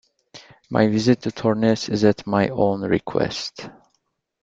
My 0.71 0.87
visit 0.87 1.21
to 1.21 1.29
Torness 1.29 1.87
is 1.87 2.03
at 2.03 2.25
my 2.25 2.47
own 2.47 2.81
request. 2.81 3.69